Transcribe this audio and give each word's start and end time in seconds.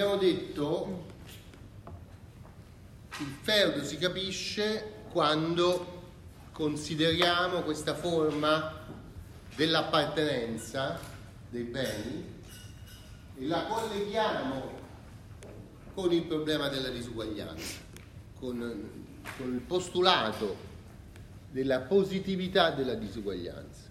abbiamo 0.00 0.16
detto 0.16 1.06
il 3.18 3.36
feudo 3.42 3.82
si 3.82 3.96
capisce 3.98 4.92
quando 5.10 6.02
consideriamo 6.52 7.62
questa 7.62 7.96
forma 7.96 8.86
dell'appartenenza 9.56 11.00
dei 11.50 11.64
beni 11.64 12.42
e 13.38 13.46
la 13.48 13.64
colleghiamo 13.64 14.76
con 15.94 16.12
il 16.12 16.22
problema 16.22 16.68
della 16.68 16.90
disuguaglianza, 16.90 17.78
con, 18.38 19.06
con 19.36 19.52
il 19.52 19.60
postulato 19.62 20.56
della 21.50 21.80
positività 21.80 22.70
della 22.70 22.94
disuguaglianza, 22.94 23.88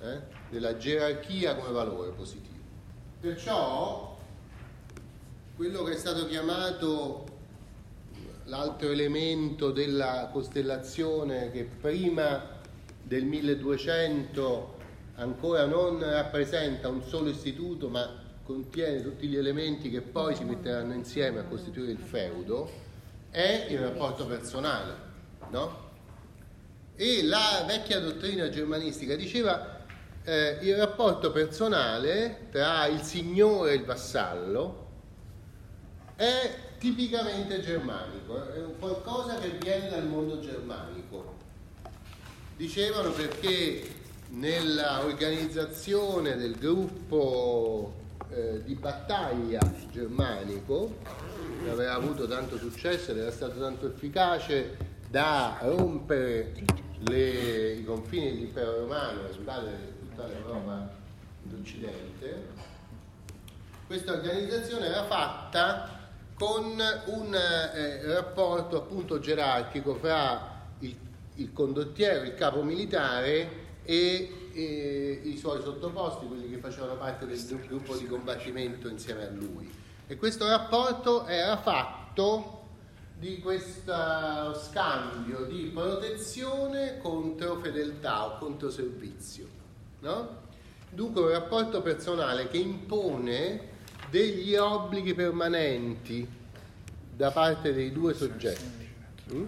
eh? 0.00 0.20
della 0.48 0.78
gerarchia 0.78 1.54
come 1.54 1.70
valore 1.70 2.12
positivo. 2.12 2.56
Perciò 3.20 4.19
quello 5.60 5.82
che 5.82 5.92
è 5.92 5.96
stato 5.96 6.26
chiamato 6.26 7.26
l'altro 8.44 8.88
elemento 8.88 9.70
della 9.70 10.30
costellazione 10.32 11.50
che 11.50 11.64
prima 11.64 12.58
del 13.02 13.26
1200 13.26 14.78
ancora 15.16 15.66
non 15.66 16.00
rappresenta 16.00 16.88
un 16.88 17.02
solo 17.02 17.28
istituto 17.28 17.90
ma 17.90 18.10
contiene 18.42 19.02
tutti 19.02 19.26
gli 19.26 19.36
elementi 19.36 19.90
che 19.90 20.00
poi 20.00 20.34
si 20.34 20.44
metteranno 20.44 20.94
insieme 20.94 21.40
a 21.40 21.44
costituire 21.44 21.92
il 21.92 21.98
feudo 21.98 22.70
è 23.28 23.66
il 23.68 23.80
rapporto 23.80 24.24
personale, 24.24 24.94
no? 25.50 25.90
E 26.96 27.22
la 27.22 27.64
vecchia 27.66 28.00
dottrina 28.00 28.48
germanistica 28.48 29.14
diceva 29.14 29.84
eh, 30.24 30.56
il 30.62 30.74
rapporto 30.76 31.30
personale 31.30 32.46
tra 32.50 32.86
il 32.86 33.02
signore 33.02 33.72
e 33.72 33.74
il 33.74 33.84
vassallo 33.84 34.88
è 36.20 36.54
tipicamente 36.76 37.62
germanico, 37.62 38.46
è 38.52 38.60
qualcosa 38.78 39.38
che 39.38 39.52
viene 39.58 39.88
dal 39.88 40.06
mondo 40.06 40.38
germanico. 40.38 41.36
Dicevano 42.58 43.12
perché 43.12 43.88
nella 44.28 45.02
organizzazione 45.02 46.36
del 46.36 46.56
gruppo 46.56 47.94
eh, 48.28 48.62
di 48.64 48.74
battaglia 48.74 49.60
germanico, 49.90 50.98
che 51.64 51.70
aveva 51.70 51.94
avuto 51.94 52.28
tanto 52.28 52.58
successo 52.58 53.12
ed 53.12 53.16
era 53.16 53.30
stato 53.30 53.58
tanto 53.58 53.86
efficace 53.86 54.76
da 55.08 55.56
rompere 55.62 56.52
le, 57.08 57.72
i 57.72 57.84
confini 57.84 58.26
dell'impero 58.26 58.80
romano 58.80 59.22
e 59.22 59.32
aiutare 59.32 59.94
tutta 60.00 60.26
l'Europa 60.26 60.86
d'Occidente, 61.44 62.68
questa 63.86 64.12
organizzazione 64.12 64.86
era 64.86 65.04
fatta 65.06 65.99
con 66.40 66.82
un 67.04 67.34
eh, 67.34 68.14
rapporto 68.14 68.78
appunto 68.78 69.18
gerarchico 69.18 69.94
fra 69.96 70.62
il, 70.78 70.96
il, 71.34 71.52
condottiero, 71.52 72.24
il 72.24 72.34
capo 72.34 72.62
militare 72.62 73.82
e, 73.84 74.48
e, 74.50 75.20
i 75.22 75.36
suoi 75.36 75.60
sottoposti, 75.60 76.26
quelli 76.26 76.48
che 76.48 76.56
facevano 76.56 76.96
parte 76.96 77.26
del 77.26 77.38
gruppo 77.66 77.94
di 77.94 78.06
combattimento 78.06 78.88
insieme 78.88 79.26
a 79.26 79.28
lui. 79.28 79.70
E 80.06 80.16
questo 80.16 80.48
rapporto 80.48 81.26
era 81.26 81.58
fatto 81.58 82.62
di 83.18 83.38
questo 83.40 84.54
scambio 84.54 85.44
di 85.44 85.70
protezione 85.74 86.96
contro 87.02 87.56
fedeltà 87.56 88.24
o 88.24 88.38
contro 88.38 88.70
servizio. 88.70 89.46
No? 89.98 90.38
Dunque 90.88 91.20
un 91.20 91.28
rapporto 91.28 91.82
personale 91.82 92.48
che 92.48 92.56
impone 92.56 93.68
degli 94.10 94.54
obblighi 94.56 95.14
permanenti 95.14 96.28
da 97.14 97.30
parte 97.30 97.72
dei 97.72 97.92
due 97.92 98.12
soggetti. 98.12 98.88
Mm? 99.32 99.44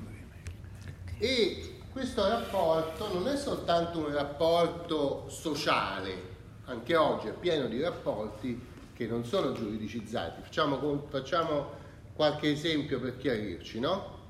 E 1.18 1.74
questo 1.92 2.26
rapporto 2.26 3.12
non 3.12 3.28
è 3.28 3.36
soltanto 3.36 3.98
un 3.98 4.12
rapporto 4.12 5.28
sociale, 5.28 6.30
anche 6.66 6.96
oggi 6.96 7.28
è 7.28 7.32
pieno 7.32 7.66
di 7.66 7.80
rapporti 7.80 8.60
che 8.94 9.06
non 9.06 9.24
sono 9.24 9.52
giuridicizzati. 9.52 10.42
Facciamo, 10.42 11.06
facciamo 11.08 11.80
qualche 12.14 12.50
esempio 12.52 13.00
per 13.00 13.16
chiarirci, 13.16 13.80
no? 13.80 14.20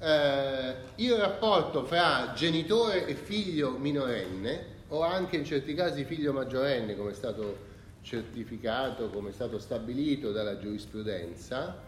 Eh, 0.00 0.74
il 0.96 1.14
rapporto 1.14 1.84
fra 1.84 2.32
genitore 2.34 3.06
e 3.06 3.14
figlio 3.14 3.70
minorenne, 3.70 4.76
o 4.88 5.02
anche 5.02 5.36
in 5.36 5.44
certi 5.44 5.74
casi 5.74 6.04
figlio 6.04 6.32
maggiorenne, 6.32 6.96
come 6.96 7.10
è 7.10 7.14
stato 7.14 7.66
certificato, 8.02 9.10
come 9.10 9.30
è 9.30 9.32
stato 9.32 9.58
stabilito 9.58 10.32
dalla 10.32 10.58
giurisprudenza, 10.58 11.82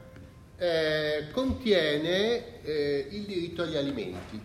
eh, 0.56 1.28
contiene 1.32 2.62
eh, 2.62 3.09
il 3.10 3.25
diritto 3.25 3.62
agli 3.62 3.76
alimenti, 3.76 4.41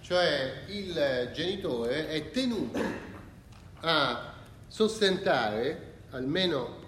cioè 0.00 0.64
il 0.68 1.30
genitore 1.32 2.08
è 2.08 2.30
tenuto 2.30 2.80
a 3.80 4.34
sostentare, 4.66 5.98
almeno 6.10 6.78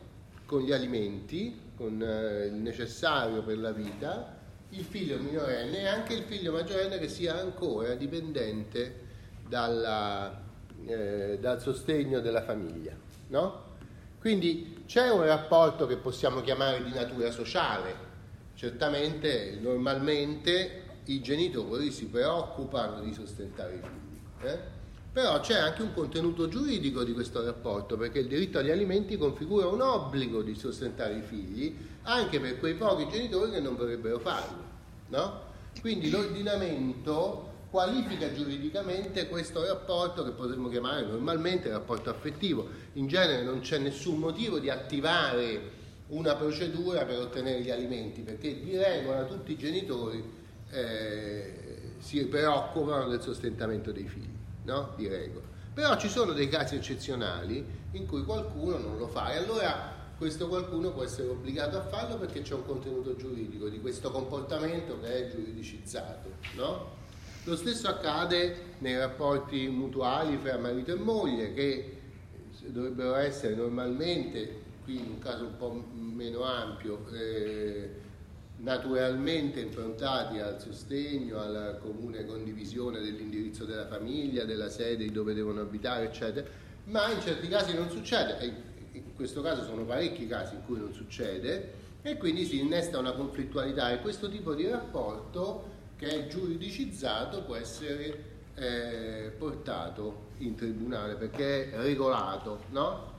con 0.46 0.62
gli 0.62 0.72
alimenti, 0.72 1.60
con 1.76 2.02
eh, 2.02 2.46
il 2.46 2.54
necessario 2.54 3.42
per 3.42 3.58
la 3.58 3.72
vita, 3.72 4.40
il 4.70 4.84
figlio 4.84 5.18
minorenne 5.18 5.80
e 5.80 5.86
anche 5.86 6.14
il 6.14 6.22
figlio 6.24 6.52
maggiorenne 6.52 6.98
che 6.98 7.08
sia 7.08 7.38
ancora 7.38 7.94
dipendente 7.94 9.00
dalla, 9.48 10.42
eh, 10.86 11.38
dal 11.40 11.60
sostegno 11.60 12.20
della 12.20 12.42
famiglia. 12.42 13.01
No? 13.32 13.70
Quindi 14.20 14.84
c'è 14.86 15.10
un 15.10 15.24
rapporto 15.24 15.86
che 15.86 15.96
possiamo 15.96 16.42
chiamare 16.42 16.84
di 16.84 16.90
natura 16.90 17.30
sociale. 17.30 18.10
Certamente, 18.54 19.58
normalmente 19.60 21.00
i 21.06 21.22
genitori 21.22 21.90
si 21.90 22.06
preoccupano 22.06 23.00
di 23.00 23.12
sostentare 23.14 23.74
i 23.74 23.80
figli. 23.80 24.46
Eh? 24.48 24.58
Però 25.12 25.40
c'è 25.40 25.58
anche 25.58 25.82
un 25.82 25.94
contenuto 25.94 26.46
giuridico 26.48 27.04
di 27.04 27.12
questo 27.14 27.42
rapporto, 27.42 27.96
perché 27.96 28.18
il 28.20 28.28
diritto 28.28 28.58
agli 28.58 28.70
alimenti 28.70 29.16
configura 29.16 29.66
un 29.66 29.80
obbligo 29.80 30.42
di 30.42 30.54
sostentare 30.54 31.14
i 31.14 31.22
figli 31.22 31.74
anche 32.02 32.38
per 32.38 32.58
quei 32.58 32.74
pochi 32.74 33.08
genitori 33.08 33.50
che 33.50 33.60
non 33.60 33.76
vorrebbero 33.76 34.18
farlo. 34.18 34.62
No? 35.08 35.40
Quindi 35.80 36.10
l'ordinamento 36.10 37.51
qualifica 37.72 38.30
giuridicamente 38.34 39.28
questo 39.28 39.64
rapporto 39.64 40.22
che 40.24 40.32
potremmo 40.32 40.68
chiamare 40.68 41.06
normalmente 41.06 41.70
rapporto 41.70 42.10
affettivo. 42.10 42.68
In 42.92 43.06
genere 43.06 43.42
non 43.42 43.60
c'è 43.60 43.78
nessun 43.78 44.18
motivo 44.18 44.58
di 44.58 44.68
attivare 44.68 45.80
una 46.08 46.34
procedura 46.34 47.06
per 47.06 47.18
ottenere 47.18 47.62
gli 47.62 47.70
alimenti, 47.70 48.20
perché 48.20 48.60
di 48.60 48.76
regola 48.76 49.24
tutti 49.24 49.52
i 49.52 49.56
genitori 49.56 50.22
eh, 50.68 51.94
si 51.96 52.22
preoccupano 52.26 53.08
del 53.08 53.22
sostentamento 53.22 53.90
dei 53.90 54.06
figli, 54.06 54.36
no? 54.64 54.92
Di 54.94 55.08
regola. 55.08 55.46
Però 55.72 55.96
ci 55.96 56.10
sono 56.10 56.32
dei 56.32 56.50
casi 56.50 56.74
eccezionali 56.74 57.64
in 57.92 58.06
cui 58.06 58.22
qualcuno 58.24 58.76
non 58.76 58.98
lo 58.98 59.08
fa 59.08 59.32
e 59.32 59.38
allora 59.38 60.10
questo 60.18 60.46
qualcuno 60.46 60.92
può 60.92 61.04
essere 61.04 61.28
obbligato 61.28 61.78
a 61.78 61.82
farlo 61.86 62.18
perché 62.18 62.42
c'è 62.42 62.52
un 62.52 62.66
contenuto 62.66 63.16
giuridico 63.16 63.70
di 63.70 63.80
questo 63.80 64.10
comportamento 64.10 65.00
che 65.00 65.08
è 65.08 65.30
giuridicizzato, 65.30 66.32
no? 66.56 67.00
Lo 67.44 67.56
stesso 67.56 67.88
accade 67.88 68.74
nei 68.78 68.96
rapporti 68.96 69.66
mutuali 69.66 70.36
fra 70.36 70.56
marito 70.58 70.92
e 70.92 70.94
moglie 70.94 71.52
che 71.52 71.98
dovrebbero 72.66 73.16
essere 73.16 73.56
normalmente, 73.56 74.60
qui 74.84 74.98
in 74.98 75.08
un 75.08 75.18
caso 75.18 75.46
un 75.46 75.56
po' 75.56 75.84
meno 75.92 76.44
ampio, 76.44 77.04
eh, 77.12 77.90
naturalmente 78.58 79.58
improntati 79.58 80.38
al 80.38 80.60
sostegno, 80.60 81.40
alla 81.40 81.74
comune 81.78 82.24
condivisione 82.24 83.00
dell'indirizzo 83.00 83.64
della 83.64 83.88
famiglia, 83.88 84.44
della 84.44 84.68
sede 84.68 85.10
dove 85.10 85.34
devono 85.34 85.62
abitare, 85.62 86.04
eccetera, 86.04 86.46
ma 86.84 87.10
in 87.10 87.20
certi 87.20 87.48
casi 87.48 87.74
non 87.74 87.90
succede, 87.90 88.70
in 88.92 89.16
questo 89.16 89.42
caso 89.42 89.64
sono 89.64 89.84
parecchi 89.84 90.28
casi 90.28 90.54
in 90.54 90.64
cui 90.64 90.78
non 90.78 90.92
succede, 90.92 91.80
e 92.02 92.16
quindi 92.16 92.44
si 92.44 92.60
innesta 92.60 93.00
una 93.00 93.12
conflittualità. 93.12 93.90
E 93.90 94.00
questo 94.00 94.28
tipo 94.28 94.54
di 94.54 94.68
rapporto 94.68 95.71
che 96.02 96.08
è 96.08 96.26
giuridicizzato 96.26 97.44
può 97.44 97.54
essere 97.54 98.30
eh, 98.56 99.32
portato 99.38 100.30
in 100.38 100.56
tribunale 100.56 101.14
perché 101.14 101.70
è 101.70 101.76
regolato, 101.76 102.62
no? 102.70 103.10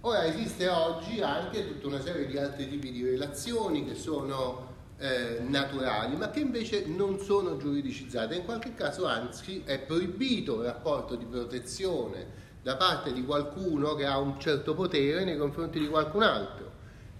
Ora 0.00 0.24
esiste 0.24 0.66
oggi 0.68 1.20
anche 1.20 1.68
tutta 1.68 1.88
una 1.88 2.00
serie 2.00 2.24
di 2.24 2.38
altri 2.38 2.66
tipi 2.70 2.90
di 2.90 3.04
relazioni 3.04 3.84
che 3.84 3.96
sono 3.96 4.68
eh, 4.96 5.40
naturali, 5.46 6.16
ma 6.16 6.30
che 6.30 6.40
invece 6.40 6.86
non 6.86 7.18
sono 7.18 7.58
giuridicizzate. 7.58 8.36
In 8.36 8.46
qualche 8.46 8.72
caso, 8.72 9.04
anzi, 9.04 9.62
è 9.66 9.78
proibito 9.78 10.60
il 10.60 10.68
rapporto 10.68 11.16
di 11.16 11.26
protezione 11.26 12.48
da 12.62 12.76
parte 12.76 13.12
di 13.12 13.22
qualcuno 13.26 13.94
che 13.94 14.06
ha 14.06 14.16
un 14.16 14.40
certo 14.40 14.72
potere 14.72 15.24
nei 15.24 15.36
confronti 15.36 15.78
di 15.78 15.88
qualcun 15.88 16.22
altro. 16.22 16.70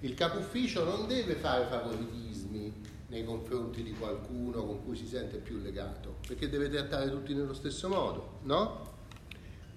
Il 0.00 0.14
capo 0.14 0.38
ufficio 0.38 0.85
non 0.85 1.06
deve 1.06 1.35
fare 1.35 1.67
favoritismo 1.67 2.30
nei 3.10 3.24
confronti 3.24 3.82
di 3.82 3.92
qualcuno 3.92 4.64
con 4.64 4.84
cui 4.84 4.96
si 4.96 5.06
sente 5.06 5.38
più 5.38 5.58
legato, 5.58 6.16
perché 6.26 6.48
deve 6.48 6.68
trattare 6.68 7.10
tutti 7.10 7.34
nello 7.34 7.54
stesso 7.54 7.88
modo, 7.88 8.38
no? 8.42 8.88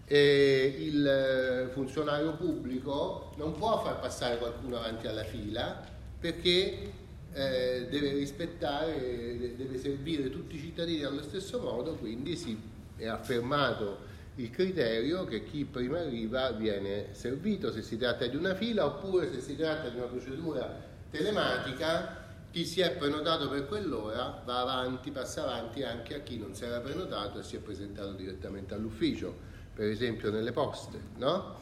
E 0.05 0.75
il 0.79 1.69
funzionario 1.73 2.35
pubblico 2.35 3.33
non 3.37 3.53
può 3.53 3.81
far 3.81 3.99
passare 3.99 4.37
qualcuno 4.37 4.77
avanti 4.77 5.07
alla 5.07 5.23
fila 5.23 5.81
perché 6.19 6.91
eh, 7.33 7.87
deve 7.89 8.11
rispettare, 8.11 9.55
deve 9.55 9.77
servire 9.79 10.29
tutti 10.29 10.55
i 10.55 10.59
cittadini 10.59 11.03
allo 11.03 11.23
stesso 11.23 11.59
modo, 11.59 11.95
quindi 11.95 12.35
si 12.35 12.57
è 12.97 13.07
affermato 13.07 14.11
il 14.35 14.49
criterio 14.49 15.25
che 15.25 15.43
chi 15.43 15.65
prima 15.65 15.99
arriva 15.99 16.51
viene 16.51 17.07
servito 17.13 17.71
se 17.71 17.81
si 17.81 17.97
tratta 17.97 18.25
di 18.27 18.35
una 18.35 18.55
fila 18.55 18.85
oppure 18.85 19.31
se 19.31 19.41
si 19.41 19.55
tratta 19.55 19.89
di 19.89 19.97
una 19.97 20.07
procedura 20.07 20.91
telematica 21.09 22.22
chi 22.53 22.65
si 22.67 22.81
è 22.81 22.91
prenotato 22.91 23.49
per 23.49 23.65
quell'ora 23.65 24.43
va 24.45 24.61
avanti, 24.61 25.09
passa 25.09 25.41
avanti 25.41 25.81
anche 25.81 26.13
a 26.13 26.19
chi 26.19 26.37
non 26.37 26.53
si 26.53 26.63
era 26.63 26.79
prenotato 26.81 27.39
e 27.39 27.43
si 27.43 27.55
è 27.55 27.59
presentato 27.59 28.11
direttamente 28.11 28.75
all'ufficio, 28.75 29.35
per 29.73 29.87
esempio 29.87 30.29
nelle 30.29 30.51
poste, 30.51 30.99
no? 31.17 31.55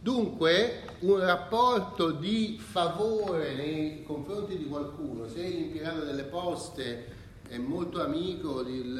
Dunque 0.00 0.84
un 1.00 1.18
rapporto 1.18 2.12
di 2.12 2.58
favore 2.58 3.52
nei 3.56 4.02
confronti 4.04 4.56
di 4.56 4.64
qualcuno, 4.64 5.28
se 5.28 5.42
l'impiegato 5.42 6.00
delle 6.00 6.24
poste 6.24 7.04
è 7.46 7.58
molto 7.58 8.02
amico 8.02 8.62
di 8.62 8.78
un 8.80 8.98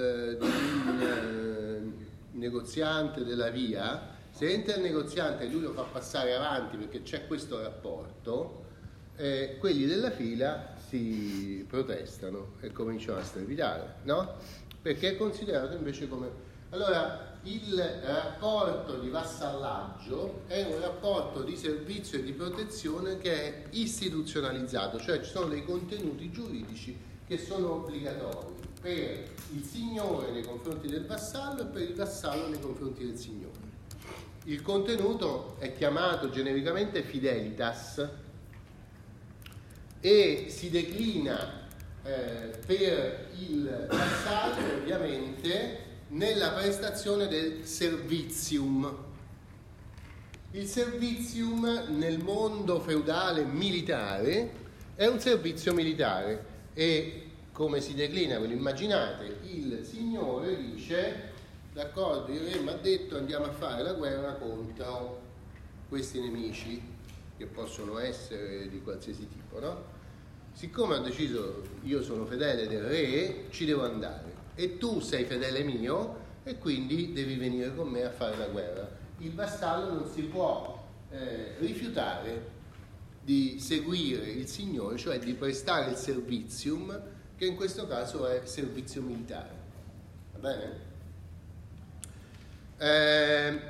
eh, 1.01 2.07
negoziante 2.33 3.25
della 3.25 3.49
via, 3.49 4.17
se 4.31 4.51
entra 4.51 4.75
il 4.75 4.83
negoziante 4.83 5.45
e 5.45 5.49
lui 5.49 5.63
lo 5.63 5.73
fa 5.73 5.85
passare 5.85 6.35
avanti 6.35 6.77
perché 6.77 7.03
c'è 7.03 7.27
questo 7.27 7.59
rapporto, 7.63 8.67
eh, 9.17 9.57
quelli 9.59 9.87
della 9.87 10.11
fila 10.11 10.77
si 10.89 11.65
protestano 11.69 12.55
e 12.61 12.73
cominciano 12.73 13.19
a 13.19 13.23
strepitare, 13.23 13.97
no? 14.05 14.35
Perché 14.81 15.11
è 15.11 15.17
considerato 15.17 15.75
invece 15.75 16.09
come... 16.09 16.47
Allora, 16.71 17.37
il 17.45 17.81
rapporto 18.05 18.99
di 18.99 19.09
vassallaggio 19.09 20.43
è 20.47 20.65
un 20.65 20.81
rapporto 20.81 21.43
di 21.43 21.57
servizio 21.57 22.19
e 22.19 22.23
di 22.23 22.33
protezione 22.33 23.19
che 23.19 23.33
è 23.33 23.63
istituzionalizzato, 23.71 24.99
cioè 24.99 25.21
ci 25.23 25.31
sono 25.31 25.47
dei 25.47 25.65
contenuti 25.65 26.31
giuridici 26.31 26.97
che 27.27 27.39
sono 27.39 27.73
obbligatori 27.75 28.55
per 28.81 29.29
il 29.55 29.65
signore 29.65 30.31
nei 30.31 30.43
confronti 30.43 30.89
del 30.89 31.07
vassallo 31.07 31.63
e 31.63 31.67
per 31.67 31.83
il 31.83 31.95
vassallo 31.95 32.49
nei 32.49 32.61
confronti 32.61 33.05
del 33.05 33.17
signore. 33.17 33.67
Il 34.45 34.63
contenuto 34.63 35.57
è 35.59 35.75
chiamato 35.75 36.31
genericamente 36.31 37.03
fidelitas 37.03 38.09
e 40.01 40.47
si 40.49 40.71
declina 40.71 41.67
eh, 42.05 42.59
per 42.65 43.29
il 43.39 43.87
vassallo 43.91 44.75
ovviamente 44.81 45.87
nella 46.09 46.51
prestazione 46.51 47.27
del 47.27 47.65
servizium. 47.65 49.07
Il 50.53 50.67
servizium 50.67 51.85
nel 51.89 52.23
mondo 52.23 52.81
feudale 52.81 53.45
militare 53.45 54.51
è 54.95 55.07
un 55.07 55.21
servizio 55.21 55.75
militare 55.75 56.57
e 56.73 57.25
come 57.53 57.81
si 57.81 57.95
declina, 57.95 58.39
ve 58.39 58.47
lo 58.47 58.53
immaginate, 58.53 59.41
il 59.45 59.85
Signore 59.85 60.57
dice, 60.57 61.33
d'accordo, 61.73 62.33
il 62.33 62.41
re 62.41 62.61
mi 62.61 62.69
ha 62.69 62.77
detto 62.77 63.17
andiamo 63.17 63.47
a 63.47 63.53
fare 63.53 63.83
la 63.83 63.95
guerra 63.95 64.35
contro 64.35 65.21
questi 65.89 66.21
nemici, 66.21 66.81
che 67.39 67.47
possono 67.47 67.99
essere 67.99 68.69
di 68.69 68.83
qualsiasi 68.83 69.27
tipo, 69.29 69.61
no? 69.61 69.97
Siccome 70.53 70.97
ho 70.97 71.01
deciso 71.01 71.63
io 71.85 72.03
sono 72.03 72.27
fedele 72.27 72.67
del 72.67 72.83
re, 72.83 73.45
ci 73.51 73.65
devo 73.65 73.85
andare 73.85 74.35
e 74.57 74.77
tu 74.77 74.99
sei 74.99 75.25
fedele 75.25 75.63
mio 75.63 76.27
e 76.43 76.59
quindi 76.59 77.13
devi 77.13 77.37
venire 77.37 77.73
con 77.75 77.89
me 77.89 78.03
a 78.03 78.11
fare 78.11 78.37
la 78.37 78.49
guerra. 78.49 78.89
Il 79.19 79.33
vassallo 79.35 79.93
non 79.93 80.11
si 80.11 80.23
può 80.23 80.85
eh, 81.11 81.55
rifiutare 81.61 82.57
di 83.23 83.61
seguire 83.61 84.25
il 84.25 84.49
Signore, 84.49 84.97
cioè 84.97 85.19
di 85.21 85.35
prestare 85.35 85.91
il 85.93 85.97
servizium 85.97 87.01
che 87.37 87.47
in 87.47 87.55
questo 87.55 87.87
caso 87.87 88.27
è 88.27 88.41
servizio 88.45 89.01
militare. 89.01 89.51
Va 90.33 90.39
bene? 90.49 90.87
Eh, 92.79 93.61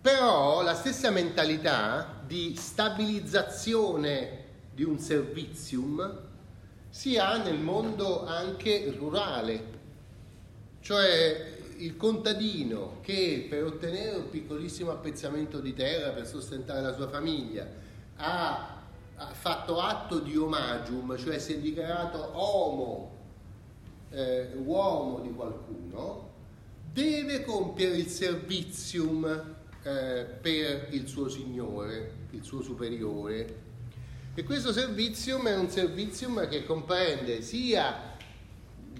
però 0.00 0.62
la 0.62 0.74
stessa 0.74 1.10
mentalità 1.10 2.21
di 2.32 2.56
stabilizzazione 2.56 4.44
di 4.72 4.84
un 4.84 4.98
servizium 4.98 6.18
si 6.88 7.18
ha 7.18 7.36
nel 7.36 7.58
mondo 7.58 8.24
anche 8.24 8.90
rurale, 8.96 9.64
cioè 10.80 11.58
il 11.76 11.94
contadino 11.98 13.00
che 13.02 13.46
per 13.50 13.64
ottenere 13.64 14.16
un 14.16 14.30
piccolissimo 14.30 14.90
appezzamento 14.90 15.60
di 15.60 15.74
terra 15.74 16.12
per 16.12 16.26
sostentare 16.26 16.80
la 16.80 16.94
sua 16.94 17.10
famiglia 17.10 17.68
ha 18.16 18.80
fatto 19.32 19.78
atto 19.78 20.18
di 20.20 20.34
omagium, 20.34 21.18
cioè 21.18 21.38
si 21.38 21.52
è 21.52 21.58
dichiarato 21.58 22.30
homo, 22.32 23.10
eh, 24.08 24.52
uomo 24.64 25.20
di 25.20 25.30
qualcuno, 25.34 26.30
deve 26.94 27.44
compiere 27.44 27.96
il 27.96 28.06
servizium 28.06 29.26
eh, 29.82 30.24
per 30.40 30.86
il 30.92 31.06
suo 31.06 31.28
signore, 31.28 32.20
il 32.32 32.42
suo 32.42 32.62
superiore. 32.62 33.70
E 34.34 34.44
questo 34.44 34.72
servizium 34.72 35.46
è 35.46 35.56
un 35.56 35.68
servizium 35.68 36.48
che 36.48 36.64
comprende 36.64 37.42
sia 37.42 38.10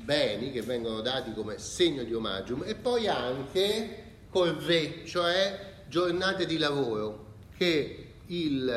beni 0.02 0.50
che 0.50 0.62
vengono 0.62 1.00
dati 1.00 1.32
come 1.32 1.58
segno 1.58 2.02
di 2.02 2.12
omagium 2.12 2.64
e 2.67 2.75
poi 2.75 3.08
anche 3.08 4.02
corvée, 4.29 5.05
cioè 5.06 5.84
giornate 5.88 6.46
di 6.46 6.58
lavoro 6.58 7.26
che 7.56 8.14
il, 8.26 8.69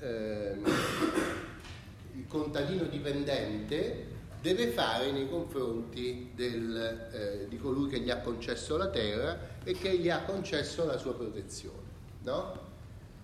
eh, 0.00 0.56
il 2.14 2.26
contadino 2.26 2.84
dipendente 2.84 4.10
deve 4.40 4.68
fare 4.68 5.12
nei 5.12 5.28
confronti 5.28 6.32
del, 6.34 7.08
eh, 7.12 7.46
di 7.48 7.56
colui 7.58 7.88
che 7.88 8.00
gli 8.00 8.10
ha 8.10 8.18
concesso 8.18 8.76
la 8.76 8.88
terra 8.88 9.38
e 9.62 9.72
che 9.72 9.96
gli 9.98 10.10
ha 10.10 10.22
concesso 10.22 10.84
la 10.84 10.98
sua 10.98 11.14
protezione. 11.14 11.90
No? 12.22 12.70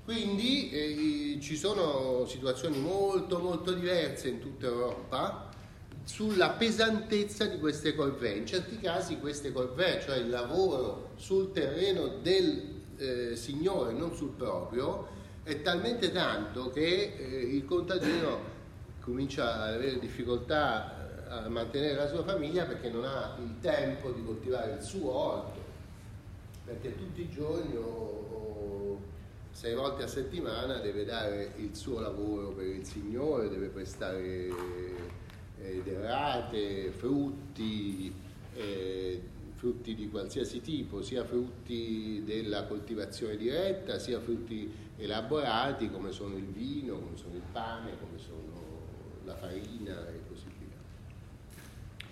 Quindi 0.09 0.71
eh, 0.71 1.39
ci 1.39 1.55
sono 1.55 2.25
situazioni 2.25 2.79
molto 2.79 3.41
molto 3.41 3.75
diverse 3.75 4.31
in 4.31 4.41
tutta 4.41 4.65
Europa 4.65 5.51
sulla 6.03 6.49
pesantezza 6.53 7.45
di 7.45 7.59
queste 7.59 7.95
corvée. 7.95 8.39
In 8.39 8.47
certi 8.47 8.79
casi 8.79 9.19
queste 9.19 9.53
corvée, 9.53 10.01
cioè 10.01 10.17
il 10.17 10.31
lavoro 10.31 11.11
sul 11.17 11.53
terreno 11.53 12.09
del 12.23 12.77
eh, 12.97 13.37
Signore, 13.37 13.93
non 13.93 14.15
sul 14.15 14.31
proprio, 14.31 15.09
è 15.43 15.61
talmente 15.61 16.11
tanto 16.11 16.71
che 16.71 17.15
eh, 17.15 17.41
il 17.55 17.67
contadino 17.67 18.41
comincia 19.01 19.63
ad 19.63 19.75
avere 19.75 19.99
difficoltà 19.99 21.27
eh, 21.29 21.33
a 21.33 21.49
mantenere 21.51 21.97
la 21.97 22.09
sua 22.09 22.25
famiglia 22.25 22.65
perché 22.65 22.89
non 22.89 23.05
ha 23.05 23.37
il 23.43 23.57
tempo 23.61 24.11
di 24.13 24.25
coltivare 24.25 24.73
il 24.73 24.83
suo 24.83 25.13
orto, 25.13 25.61
perché 26.65 26.97
tutti 26.97 27.21
i 27.21 27.29
giorni 27.29 27.77
o 27.77 28.28
sei 29.59 29.75
volte 29.75 30.05
a 30.05 30.07
settimana 30.07 30.79
deve 30.79 31.05
dare 31.05 31.55
il 31.57 31.75
suo 31.75 31.99
lavoro 31.99 32.51
per 32.51 32.65
il 32.65 32.85
Signore, 32.85 33.49
deve 33.49 33.67
prestare 33.67 34.47
eh, 35.59 35.83
derrate, 35.83 36.93
frutti, 36.93 38.15
eh, 38.55 39.21
frutti 39.57 39.97
di 39.97 40.09
qualsiasi 40.11 40.61
tipo, 40.61 41.03
sia 41.03 41.25
frutti 41.25 42.23
della 42.25 42.67
coltivazione 42.67 43.37
diretta, 43.37 43.99
sia 43.99 44.21
frutti 44.21 44.73
elaborati 44.97 45.91
come 45.91 46.13
sono 46.13 46.37
il 46.37 46.47
vino, 46.47 46.97
come 46.97 47.17
sono 47.17 47.35
il 47.35 47.43
pane, 47.51 47.99
come 47.99 48.17
sono 48.17 48.63
la 49.25 49.35
farina 49.35 50.07
e 50.07 50.21
così 50.29 50.47
via. 50.57 52.07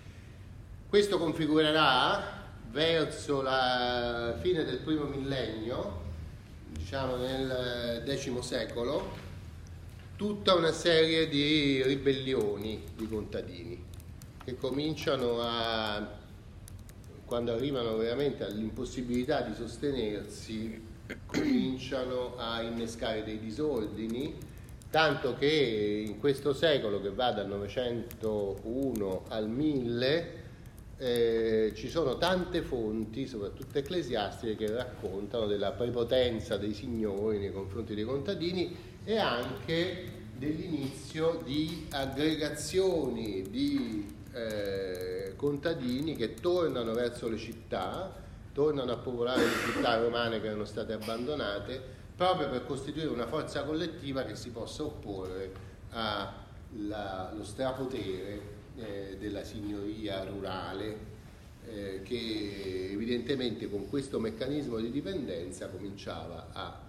Questo 0.89 1.17
configurerà 1.17 2.43
verso 2.71 3.41
la 3.41 4.37
fine 4.41 4.65
del 4.65 4.79
primo 4.79 5.05
millennio, 5.05 6.06
diciamo 6.77 7.17
nel 7.17 8.03
X 8.05 8.39
secolo, 8.39 9.11
tutta 10.15 10.53
una 10.53 10.71
serie 10.71 11.27
di 11.27 11.81
ribellioni 11.83 12.83
di 12.95 13.07
contadini 13.07 13.83
che 14.43 14.55
cominciano 14.55 15.39
a 15.41 16.15
quando 17.25 17.51
arrivano 17.51 17.97
veramente 17.97 18.45
all'impossibilità 18.45 19.41
di 19.41 19.53
sostenersi, 19.53 20.81
cominciano 21.25 22.37
a 22.37 22.61
innescare 22.61 23.23
dei 23.23 23.39
disordini, 23.39 24.37
tanto 24.89 25.35
che 25.35 26.03
in 26.07 26.19
questo 26.19 26.53
secolo 26.53 27.01
che 27.01 27.09
va 27.09 27.31
dal 27.31 27.47
901 27.47 29.25
al 29.27 29.49
1000 29.49 30.45
eh, 30.97 31.73
ci 31.75 31.89
sono 31.89 32.17
tante 32.17 32.61
fonti, 32.61 33.27
soprattutto 33.27 33.77
ecclesiastiche, 33.77 34.55
che 34.55 34.71
raccontano 34.71 35.45
della 35.45 35.71
prepotenza 35.71 36.57
dei 36.57 36.73
signori 36.73 37.37
nei 37.37 37.51
confronti 37.51 37.93
dei 37.93 38.03
contadini 38.03 38.75
e 39.03 39.17
anche 39.17 40.11
dell'inizio 40.35 41.41
di 41.43 41.87
aggregazioni 41.91 43.43
di 43.49 44.05
eh, 44.33 45.33
contadini 45.35 46.15
che 46.15 46.33
tornano 46.35 46.93
verso 46.93 47.27
le 47.27 47.37
città 47.37 48.25
tornano 48.57 48.91
a 48.91 48.97
popolare 48.97 49.45
le 49.45 49.71
città 49.71 49.99
romane 49.99 50.41
che 50.41 50.47
erano 50.47 50.65
state 50.65 50.93
abbandonate, 50.93 51.79
proprio 52.15 52.49
per 52.49 52.65
costituire 52.65 53.07
una 53.07 53.27
forza 53.27 53.63
collettiva 53.63 54.23
che 54.23 54.35
si 54.35 54.49
possa 54.49 54.81
opporre 54.81 55.51
allo 55.91 57.43
strapotere 57.43 58.56
eh, 58.77 59.17
della 59.19 59.43
signoria 59.43 60.23
rurale 60.23 61.15
eh, 61.67 62.01
che 62.03 62.89
evidentemente 62.91 63.69
con 63.69 63.89
questo 63.89 64.19
meccanismo 64.19 64.77
di 64.77 64.91
dipendenza 64.91 65.67
cominciava 65.67 66.49
a 66.53 66.85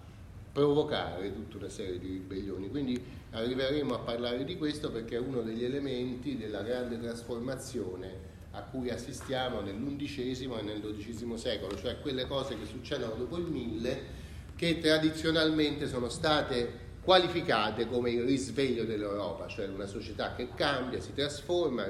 provocare 0.51 1.33
tutta 1.33 1.57
una 1.57 1.69
serie 1.69 1.99
di 1.99 2.07
ribellioni. 2.07 2.69
Quindi 2.69 3.01
arriveremo 3.31 3.93
a 3.93 3.99
parlare 3.99 4.43
di 4.45 4.57
questo 4.57 4.91
perché 4.91 5.15
è 5.15 5.19
uno 5.19 5.41
degli 5.41 5.63
elementi 5.63 6.37
della 6.37 6.61
grande 6.61 6.99
trasformazione 6.99 8.27
a 8.51 8.61
cui 8.61 8.89
assistiamo 8.89 9.61
nell'undicesimo 9.61 10.57
e 10.57 10.63
nel 10.63 10.79
dodicesimo 10.79 11.37
secolo, 11.37 11.77
cioè 11.77 11.99
quelle 12.01 12.25
cose 12.25 12.57
che 12.57 12.65
succedono 12.65 13.13
dopo 13.13 13.37
il 13.37 13.45
mille 13.45 14.27
che 14.55 14.79
tradizionalmente 14.79 15.87
sono 15.87 16.09
state 16.09 16.87
qualificate 17.01 17.87
come 17.87 18.11
il 18.11 18.23
risveglio 18.23 18.83
dell'Europa, 18.83 19.47
cioè 19.47 19.67
una 19.67 19.85
società 19.85 20.35
che 20.35 20.49
cambia, 20.53 20.99
si 20.99 21.13
trasforma, 21.13 21.85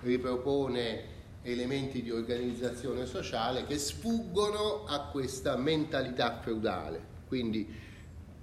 ripropone 0.00 1.20
elementi 1.42 2.02
di 2.02 2.10
organizzazione 2.10 3.06
sociale 3.06 3.64
che 3.66 3.78
sfuggono 3.78 4.84
a 4.86 5.08
questa 5.10 5.56
mentalità 5.56 6.38
feudale. 6.40 7.10
Quindi 7.26 7.90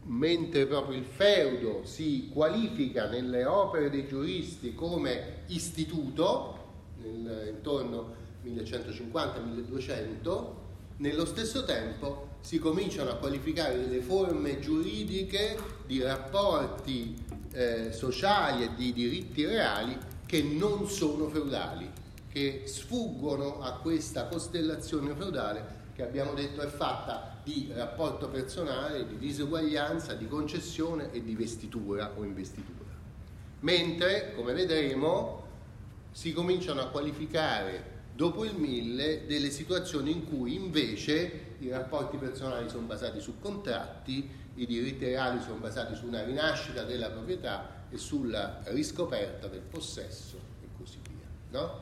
mentre 0.03 0.65
proprio 0.65 0.97
il 0.97 1.05
feudo 1.05 1.85
si 1.85 2.29
qualifica 2.33 3.07
nelle 3.07 3.45
opere 3.45 3.89
dei 3.89 4.07
giuristi 4.07 4.73
come 4.73 5.43
istituto, 5.47 6.57
nel, 7.01 7.53
intorno 7.55 8.15
1150-1200, 8.45 10.67
nello 10.99 11.25
stesso 11.25 11.63
tempo 11.63 12.37
si 12.41 12.59
cominciano 12.59 13.11
a 13.11 13.15
qualificare 13.15 13.77
delle 13.77 14.01
forme 14.01 14.59
giuridiche 14.59 15.57
di 15.85 16.01
rapporti 16.01 17.15
eh, 17.51 17.91
sociali 17.91 18.63
e 18.63 18.75
di 18.75 18.93
diritti 18.93 19.45
reali 19.45 19.97
che 20.25 20.41
non 20.41 20.87
sono 20.87 21.27
feudali, 21.29 21.89
che 22.29 22.63
sfuggono 22.65 23.61
a 23.61 23.73
questa 23.73 24.27
costellazione 24.27 25.13
feudale 25.15 25.77
che 25.95 26.03
abbiamo 26.03 26.33
detto 26.33 26.61
è 26.61 26.67
fatta 26.67 27.41
di 27.43 27.71
rapporto 27.73 28.29
personale, 28.29 29.05
di 29.05 29.17
diseguaglianza, 29.17 30.13
di 30.13 30.27
concessione 30.27 31.11
e 31.11 31.21
di 31.23 31.35
vestitura 31.35 32.13
o 32.15 32.23
investitura. 32.23 32.89
Mentre, 33.61 34.33
come 34.33 34.53
vedremo, 34.53 35.43
si 36.11 36.31
cominciano 36.31 36.79
a 36.79 36.87
qualificare 36.87 37.98
dopo 38.19 38.43
il 38.43 38.53
1000 38.53 39.27
delle 39.27 39.49
situazioni 39.49 40.11
in 40.11 40.25
cui 40.25 40.53
invece 40.53 41.55
i 41.59 41.69
rapporti 41.69 42.17
personali 42.17 42.67
sono 42.67 42.85
basati 42.85 43.21
su 43.21 43.39
contratti, 43.39 44.29
i 44.55 44.65
diritti 44.65 45.05
reali 45.05 45.39
sono 45.39 45.55
basati 45.55 45.95
su 45.95 46.05
una 46.05 46.25
rinascita 46.25 46.83
della 46.83 47.09
proprietà 47.11 47.85
e 47.89 47.97
sulla 47.97 48.59
riscoperta 48.65 49.47
del 49.47 49.61
possesso 49.61 50.37
e 50.61 50.67
così 50.77 50.97
via. 51.07 51.27
No? 51.51 51.79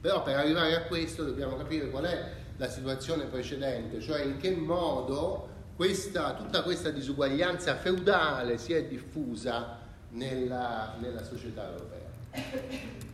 Però 0.00 0.22
per 0.22 0.36
arrivare 0.36 0.76
a 0.76 0.82
questo 0.82 1.24
dobbiamo 1.24 1.56
capire 1.56 1.90
qual 1.90 2.04
è 2.04 2.32
la 2.56 2.68
situazione 2.68 3.24
precedente, 3.24 4.00
cioè 4.00 4.22
in 4.22 4.36
che 4.36 4.52
modo 4.52 5.48
questa, 5.74 6.34
tutta 6.34 6.62
questa 6.62 6.90
disuguaglianza 6.90 7.74
feudale 7.74 8.58
si 8.58 8.72
è 8.72 8.84
diffusa 8.84 9.76
nella, 10.10 10.94
nella 11.00 11.24
società 11.24 11.68
europea. 11.68 13.12